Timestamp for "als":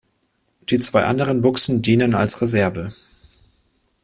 2.15-2.41